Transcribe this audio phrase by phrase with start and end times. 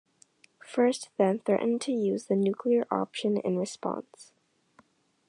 [0.65, 4.33] Frist then threatened to use the nuclear option in response.